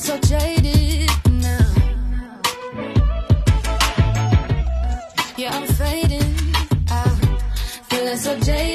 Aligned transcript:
so 0.00 0.18
jaded 0.20 1.10
now. 1.30 1.74
Yeah, 5.36 5.50
I'm 5.52 5.66
fading 5.66 6.54
out, 6.90 7.18
feeling 7.90 8.16
so 8.16 8.38
jaded. 8.40 8.69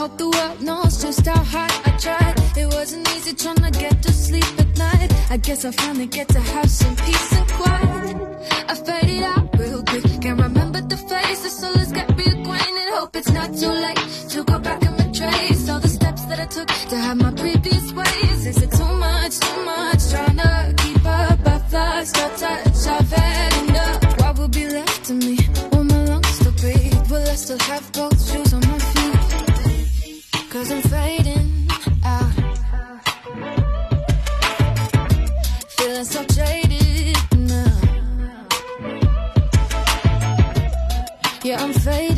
Hope 0.00 0.16
the 0.16 0.30
world 0.30 0.62
knows 0.62 1.02
just 1.02 1.26
how 1.26 1.44
hard 1.44 1.70
I 1.84 1.90
tried. 1.98 2.34
It 2.56 2.72
wasn't 2.72 3.06
easy 3.14 3.34
trying 3.34 3.56
to 3.56 3.70
get 3.70 4.02
to 4.02 4.10
sleep 4.10 4.50
at 4.58 4.78
night. 4.78 5.12
I 5.28 5.36
guess 5.36 5.66
I 5.66 5.72
finally 5.72 6.06
get 6.06 6.26
to 6.28 6.40
have 6.40 6.70
some 6.70 6.96
peace 6.96 7.32
and 7.34 7.46
quiet. 7.48 8.16
I 8.66 8.74
faded 8.76 9.22
out 9.24 9.58
real 9.58 9.82
quick. 9.82 10.04
Can't 10.22 10.40
remember 10.40 10.80
the 10.80 10.96
faces, 10.96 11.54
so 11.54 11.70
let's 11.72 11.92
get 11.92 12.09
Yeah, 41.50 41.64
I'm 41.64 41.72
fading. 41.72 42.09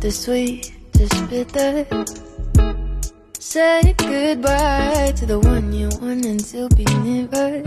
the 0.00 0.10
sweet, 0.10 0.72
sweetest 0.94 1.28
bitter. 1.28 1.86
Say 3.38 3.94
goodbye 3.98 5.12
to 5.16 5.26
the 5.26 5.38
one 5.38 5.72
you 5.72 5.90
wanted 6.00 6.40
to 6.40 6.68
be 6.74 6.84
never. 7.04 7.62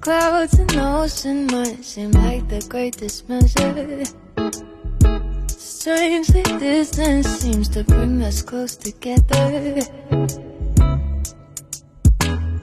Clouds 0.00 0.54
and 0.54 0.76
ocean 0.76 1.46
might 1.46 1.84
seem 1.84 2.12
like 2.12 2.48
the 2.48 2.64
greatest 2.68 3.28
measure. 3.28 4.04
Strangely, 5.48 6.42
distance 6.60 7.26
seems 7.26 7.68
to 7.70 7.82
bring 7.84 8.22
us 8.22 8.42
close 8.42 8.76
together. 8.76 9.80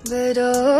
But 0.09 0.37
oh. 0.37 0.70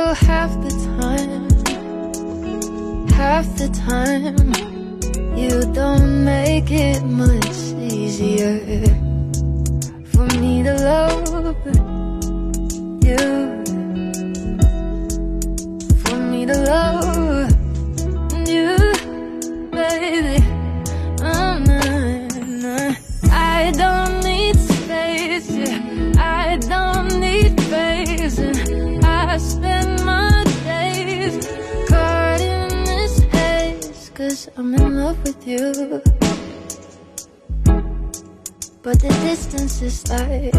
But 38.83 38.99
the 38.99 39.09
distance 39.21 39.81
is 39.81 40.09
like 40.09 40.55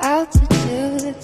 altitude. 0.00 1.16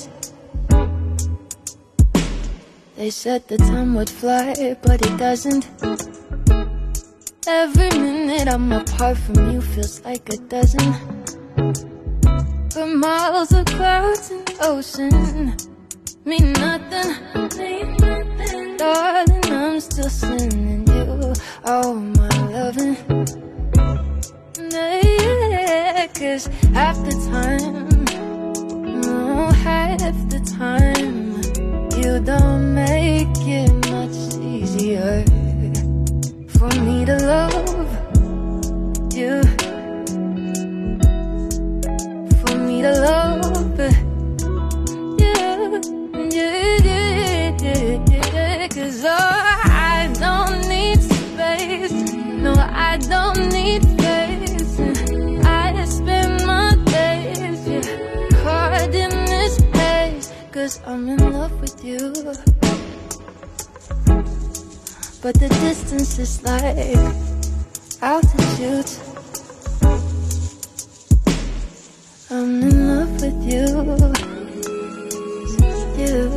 They 2.96 3.10
said 3.10 3.48
the 3.48 3.58
time 3.58 3.94
would 3.94 4.10
fly, 4.10 4.76
but 4.82 5.06
it 5.06 5.16
doesn't. 5.16 5.68
Every 7.46 7.90
minute 7.98 8.48
I'm 8.48 8.70
apart 8.72 9.18
from 9.18 9.52
you 9.52 9.60
feels 9.60 10.04
like 10.04 10.28
a 10.28 10.36
dozen. 10.36 10.94
But 12.74 12.86
miles 12.86 13.52
of 13.52 13.64
clouds 13.66 14.30
and 14.30 14.50
ocean 14.60 15.56
mean 16.24 16.52
nothing. 16.52 17.10
Mean 17.58 17.96
nothing. 17.96 18.76
Darling, 18.76 19.44
I'm 19.52 19.80
still 19.80 20.10
sending 20.10 20.86
you 20.86 21.32
all 21.64 21.94
my 21.94 22.29
loving. 22.50 22.96
Yeah, 24.72 26.06
cause 26.08 26.46
half 26.74 26.96
the 27.04 27.14
time, 27.30 28.04
oh, 29.04 29.52
half 29.52 30.14
the 30.28 30.40
time, 30.58 31.36
you 32.02 32.20
don't 32.20 32.74
make 32.74 33.38
it 33.46 33.72
much 33.90 34.34
easier 34.42 35.24
for 36.48 36.70
me 36.82 37.04
to 37.04 37.16
love 37.18 37.88
you. 39.14 39.59
But 65.22 65.34
the 65.34 65.48
distance 65.48 66.18
is 66.18 66.42
like 66.42 66.96
altitude. 68.00 68.90
I'm 72.30 72.62
in 72.62 72.88
love 72.88 73.20
with 73.20 73.42
you. 73.44 73.66
You, 76.00 76.30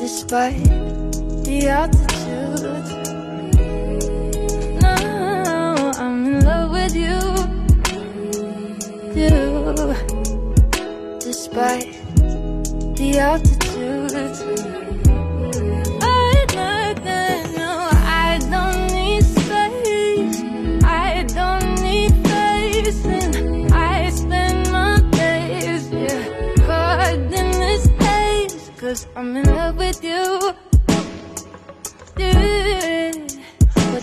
despite 0.00 0.64
the 1.44 1.68
altitude. 1.68 2.86
No, 4.82 5.92
I'm 5.94 6.26
in 6.26 6.44
love 6.44 6.72
with 6.72 6.96
you. 6.96 7.18
You, 9.14 9.30
despite 11.20 11.92
the 12.96 13.18
altitude. 13.20 13.57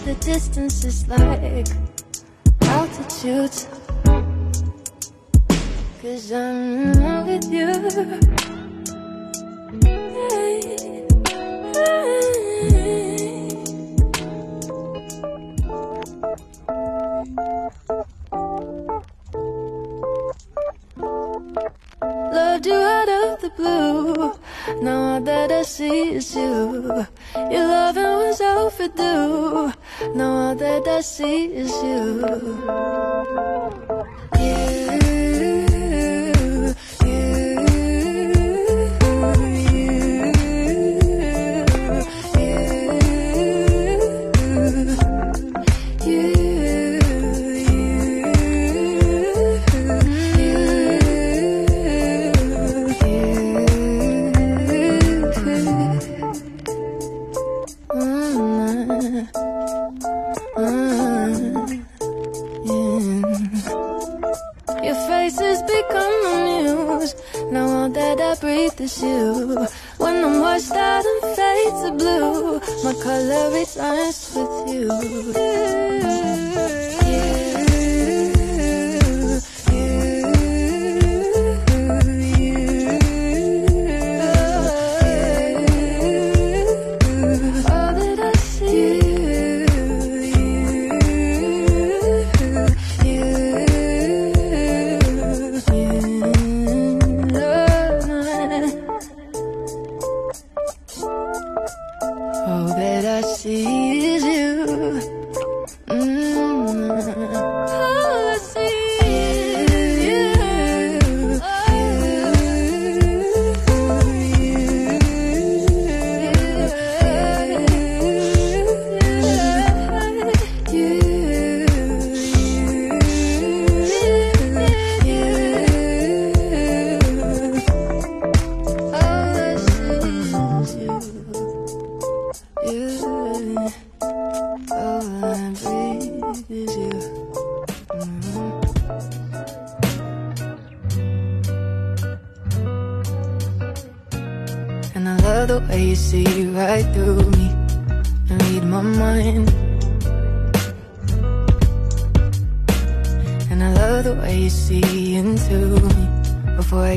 The 0.05 0.13
distance 0.15 0.85
is 0.85 1.07
like 1.07 1.67
altitude. 2.61 3.51
Cause 5.99 6.31
I'm 6.31 6.83
in 6.83 7.03
love 7.03 7.25
with 7.25 7.51
you. 7.51 7.65
You 7.65 8.44
you. 32.57 32.84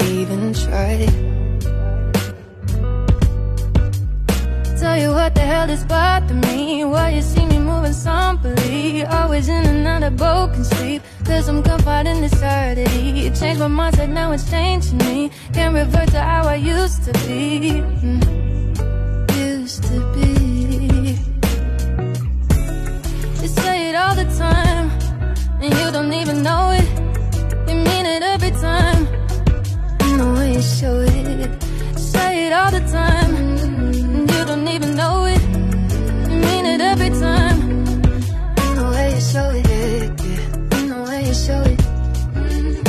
I 0.00 0.04
even 0.20 0.54
try. 0.54 1.06
Tell 4.78 4.96
you 4.96 5.10
what 5.10 5.34
the 5.34 5.40
hell 5.40 5.68
is 5.70 5.84
bothering 5.84 6.40
me. 6.40 6.84
Why 6.84 7.10
you 7.10 7.22
see 7.22 7.44
me 7.46 7.58
moving 7.58 7.92
somberly 7.92 9.04
Always 9.04 9.48
in 9.48 9.86
of 9.86 10.16
broken 10.16 10.64
sleep. 10.64 11.02
Cause 11.24 11.48
I'm 11.48 11.62
confined 11.62 12.08
in 12.08 12.20
this 12.20 12.32
absurdity 12.32 13.26
It 13.26 13.34
changed 13.34 13.60
my 13.60 13.68
mindset, 13.68 14.10
now 14.10 14.32
it's 14.32 14.48
changing 14.48 14.98
me. 14.98 15.30
Can't 15.52 15.74
revert 15.74 16.08
to 16.10 16.20
how 16.20 16.46
I 16.46 16.54
used 16.54 17.02
to 17.04 17.12
be. 17.26 17.82
Mm. 18.02 18.20
Used 19.36 19.82
to 19.84 19.98
be. 20.14 21.18
You 23.42 23.48
say 23.48 23.90
it 23.90 23.94
all 23.96 24.14
the 24.14 24.28
time 24.38 24.90
And 25.60 25.74
you 25.78 25.90
don't 25.90 26.12
even 26.12 26.42
know 26.42 26.70
it 26.70 26.97
show 30.78 31.00
it. 31.00 31.62
Say 31.98 32.46
it 32.46 32.52
all 32.52 32.70
the 32.70 32.78
time. 32.98 33.34
You 34.30 34.44
don't 34.44 34.68
even 34.68 34.94
know 34.94 35.24
it. 35.24 35.42
You 36.30 36.38
mean 36.46 36.66
it 36.66 36.80
every 36.80 37.10
time. 37.10 37.58
In 38.64 38.72
the 38.78 38.86
way 38.92 39.06
you 39.14 39.20
show 39.20 39.48
it, 39.58 39.66
yeah. 39.74 40.78
In 40.78 40.84
the 40.92 41.00
way 41.08 41.20
you 41.26 41.34
show 41.34 41.62
it. 41.72 41.80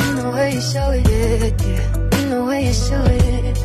In 0.06 0.14
the 0.20 0.28
way 0.34 0.48
you 0.54 0.60
show 0.60 0.90
it, 0.92 1.04
yeah. 1.10 2.18
In 2.18 2.30
the 2.30 2.40
way 2.48 2.60
you 2.68 2.72
show 2.72 3.02
it. 3.02 3.58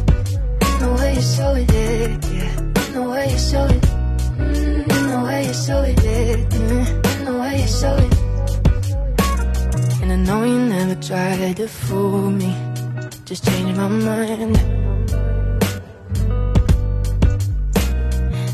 In 0.69 0.75
the 0.81 0.89
way 0.97 1.11
you 1.13 1.21
show 1.21 1.53
it, 1.53 1.69
yeah. 1.73 2.57
In 2.87 2.93
the 2.97 3.03
way 3.11 3.25
you 3.31 3.37
show 3.49 3.65
it. 3.75 3.85
In 4.97 5.05
the 5.13 5.19
way 5.25 5.39
you 5.47 5.53
show 5.53 5.81
it, 5.83 5.97
yeah. 6.03 6.33
In 7.13 7.25
the 7.25 7.33
way 7.41 7.53
you 7.61 7.67
show 7.67 7.95
it. 8.05 8.13
And 10.01 10.09
I 10.11 10.15
know 10.15 10.43
you 10.45 10.59
never 10.77 10.95
tried 10.95 11.57
to 11.57 11.67
fool 11.67 12.31
me 12.31 12.74
Just 13.25 13.43
changed 13.43 13.75
my 13.75 13.87
mind. 13.87 14.55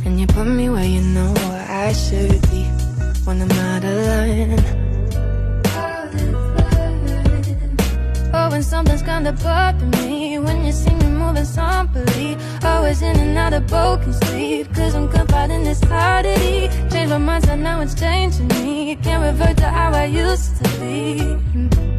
And 0.05 0.17
you 0.17 0.25
put 0.27 0.45
me 0.45 0.69
where 0.69 0.85
you 0.85 1.01
know 1.01 1.33
I 1.67 1.91
should 1.91 2.41
be 2.49 2.63
when 3.25 3.41
I'm 3.41 3.51
out 3.51 3.83
of 3.83 3.97
line. 4.07 4.91
Oh, 8.33 8.49
when 8.49 8.63
something's 8.63 9.01
kinda 9.01 9.33
bothering 9.33 9.91
me 9.91 10.39
When 10.39 10.63
you 10.63 10.71
see 10.71 10.93
me 10.95 11.07
moving 11.07 11.43
somberly 11.43 12.37
Always 12.63 13.01
in 13.01 13.17
and 13.17 13.37
out 13.37 13.51
of 13.51 13.67
broken 13.67 14.13
sleep 14.13 14.73
Cause 14.73 14.95
I'm 14.95 15.09
confiding 15.09 15.65
this 15.65 15.83
oddity 15.83 16.69
Change 16.89 17.09
my 17.09 17.17
mindset, 17.17 17.59
now 17.59 17.81
it's 17.81 17.93
changing 17.93 18.47
me. 18.47 18.95
Can't 19.03 19.21
revert 19.21 19.57
to 19.57 19.67
how 19.67 19.91
I 19.91 20.05
used 20.05 20.63
to 20.63 20.69
be 20.79 21.90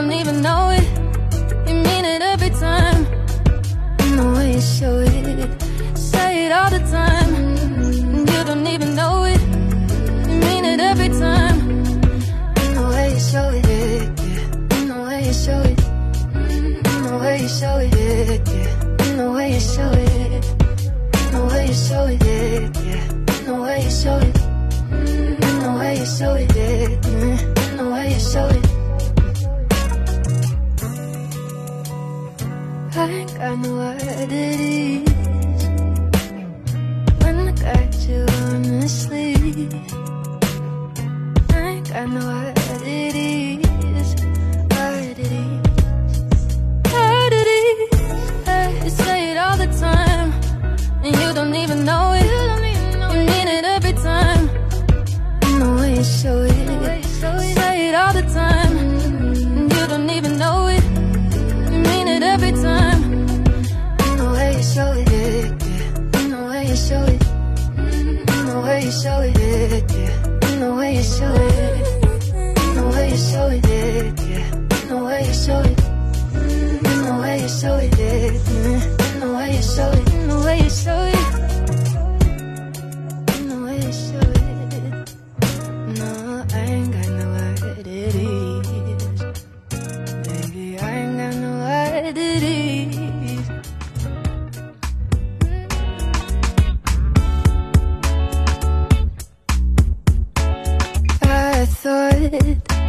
don't 0.00 0.12
even 0.12 0.40
know 0.40 0.70
it. 0.70 0.88
You 1.68 1.74
mean 1.74 2.04
it 2.06 2.22
every 2.22 2.48
time. 2.50 3.04
In 4.04 4.16
the 4.16 4.32
way 4.34 4.54
you 4.54 4.60
show 4.60 4.98
it. 4.98 5.98
Say 5.98 6.46
it 6.46 6.52
all 6.52 6.70
the 6.70 6.82
time. 6.98 7.32
You 8.30 8.44
don't 8.44 8.66
even 8.66 8.94
know 8.94 9.24
it. 9.24 9.42
You 10.30 10.36
mean 10.46 10.64
it 10.64 10.80
every 10.80 11.10
time. 11.10 11.58
In 12.64 12.70
the 12.78 12.86
way 12.92 13.12
you 13.12 13.20
show 13.20 13.48
it. 13.52 13.66
Yeah. 13.68 14.78
In 14.78 14.88
the 14.88 15.00
way 15.06 15.26
you 15.26 15.34
show 15.34 15.60
it. 15.70 15.80
In 16.54 17.02
the 17.06 17.18
way 17.22 17.42
you 17.42 17.48
show 17.48 17.76
it. 17.76 18.48
Yeah. 18.48 19.06
In 19.06 19.16
the 19.18 19.30
way 19.36 19.52
you 19.52 19.60
show 19.60 19.90
it. 19.92 20.44
In 21.20 21.32
the 21.34 21.44
way 21.50 21.66
you 21.66 21.74
show 21.74 22.06
it. 22.06 22.76
Yeah. 22.86 23.19
good. 102.28 102.79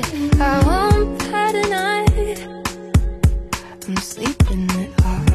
I 0.00 0.62
won't 0.64 1.18
pet 1.18 1.54
a 1.56 1.68
night. 1.68 2.46
I'm 3.88 3.96
sleeping 3.96 4.70
it 4.70 4.90
off. 5.04 5.27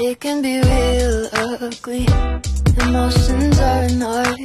It 0.00 0.20
can 0.20 0.42
be 0.42 0.60
real 0.60 1.28
ugly. 1.32 2.06
Emotions 2.82 3.58
are 3.58 3.84
an 3.84 4.02
art, 4.02 4.38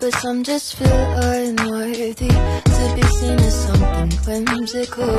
but 0.00 0.14
some 0.14 0.42
just 0.42 0.76
feel 0.76 0.88
unworthy 0.88 2.14
to 2.14 2.92
be 2.96 3.02
seen 3.18 3.38
as 3.40 3.54
something 3.66 4.46
whimsical. 4.46 5.16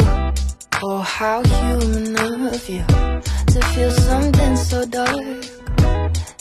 Oh, 0.81 1.01
how 1.05 1.43
human 1.43 2.17
of 2.47 2.67
you 2.67 2.83
to 2.87 3.61
feel 3.73 3.91
something 3.91 4.55
so 4.57 4.85
dark 4.85 5.45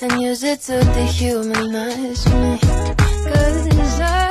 and 0.01 0.13
use 0.23 0.45
it 0.45 0.61
to 0.63 0.81
dehumanize 0.97 2.25
me. 2.33 2.59
Cause 3.29 4.01
I, 4.01 4.26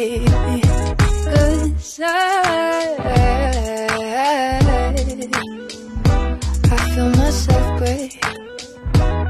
baby. 0.00 0.24
I, 2.02 2.14
I 6.64 6.76
feel 6.94 7.10
myself 7.10 7.66
break. 7.78 8.12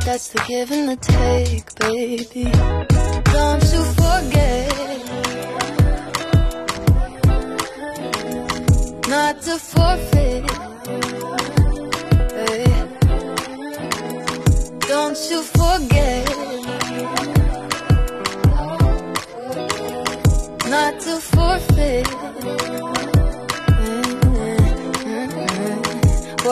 That's 0.07 0.29
the 0.29 0.41
give 0.47 0.71
and 0.71 0.89
the 0.91 0.97
take, 0.97 1.75
baby. 1.81 2.45
Don't 3.37 3.65
you 3.75 3.83
forget 4.00 4.71
not 9.09 9.43
to 9.47 9.55
forfeit. 9.71 10.45
Hey. 12.39 12.67
Don't 14.89 15.19
you 15.31 15.43
forget 15.43 16.30
not 20.81 20.97
to 20.99 21.17
forfeit. 21.33 22.07
Mm-hmm. 23.81 24.87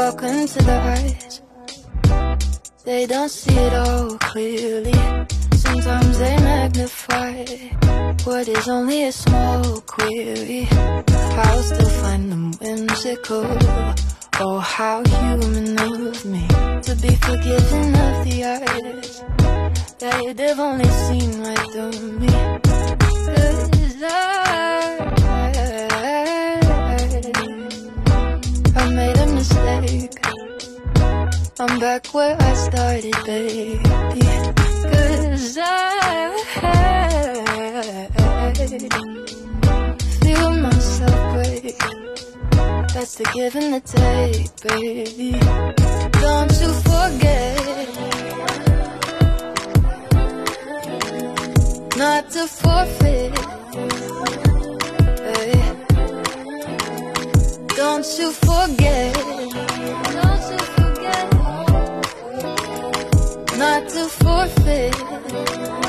Welcome 0.00 0.40
to 0.52 0.58
the 0.68 0.78
eyes. 0.94 1.40
They 2.85 3.06
don't 3.06 3.30
see 3.30 3.58
it 3.66 3.75
all 3.85 4.18
clearly. 4.30 5.00
Sometimes 5.64 6.18
they 6.18 6.37
magnify 6.52 7.44
what 8.25 8.49
is 8.49 8.68
only 8.68 9.04
a 9.04 9.12
small 9.12 9.80
query. 9.94 10.68
I'll 11.44 11.62
still 11.62 11.92
find 12.02 12.30
them 12.32 12.52
whimsical. 12.61 13.47
Oh, 14.40 14.58
how 14.58 14.97
human 15.16 15.78
of 15.78 16.25
me 16.32 16.47
to 16.87 16.92
be 17.04 17.12
forgiven 17.26 17.87
of 18.06 18.14
the 18.26 18.38
eyes 18.56 19.11
that 20.02 20.37
they've 20.37 20.61
only 20.68 20.90
seen 21.06 21.30
right 21.42 21.66
through 21.73 21.99
me. 22.20 22.67
I, 24.00 25.10
I 28.76 28.90
made 28.90 29.18
a 29.18 29.26
mistake. 29.26 30.14
I'm 31.58 31.80
back 31.80 32.14
where 32.14 32.36
I 32.40 32.54
started, 32.54 33.16
baby. 33.26 33.80
Cause 33.82 35.58
I 35.58 35.64
feel 40.20 40.52
myself 40.52 41.34
break. 41.34 41.78
That's 42.94 43.14
the 43.16 43.24
give 43.34 43.56
and 43.56 43.74
the 43.74 43.80
take, 43.80 44.50
baby. 44.62 45.32
Don't 46.20 46.52
you 46.61 46.72
forget 46.82 47.58
not 51.96 52.30
to 52.30 52.46
forfeit. 52.46 53.58
Don't 57.98 58.18
you 58.20 58.30
forget. 58.30 59.12
Don't 60.14 60.44
you 60.52 60.58
forget 60.76 61.26
not 63.58 63.88
to 63.88 64.08
forfeit. 64.08 65.88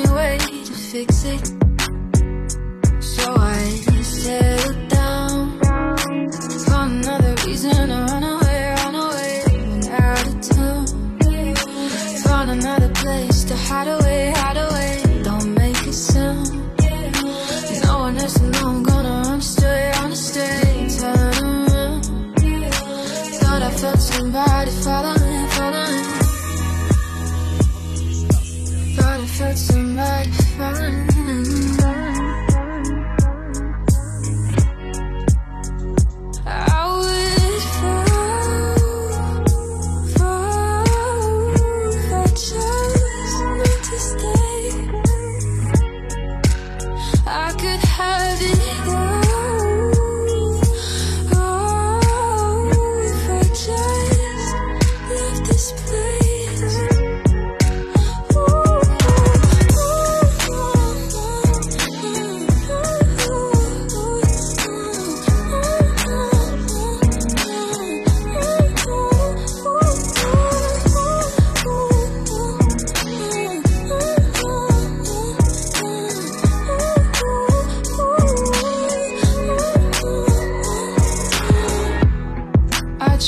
Only 0.00 0.14
way 0.14 0.38
to 0.38 0.72
fix 0.72 1.24
it. 1.24 1.69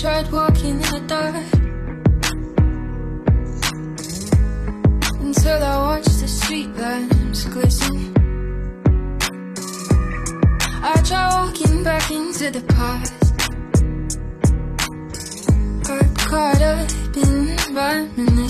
tried 0.03 0.33
walking 0.33 0.79
the 0.81 1.01
dark. 1.07 1.37
Until 5.21 5.63
I 5.63 5.77
watched 5.77 6.19
the 6.21 6.27
street 6.27 6.75
lamps 6.77 7.45
glisten. 7.45 8.13
I 10.83 11.01
tried 11.05 11.31
walking 11.37 11.85
back 11.85 12.11
into 12.11 12.51
the 12.51 12.63
past. 12.75 13.15
But 15.87 16.19
caught 16.19 16.63
up 16.63 16.91
in 17.17 17.51
environment. 17.51 18.42